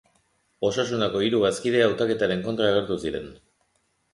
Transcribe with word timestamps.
Osasunako 0.69 1.21
hiru 1.27 1.41
bazkide 1.43 1.83
hautaketaren 1.89 2.43
kontra 2.49 2.73
agertu 2.73 2.99
ziren. 3.07 3.29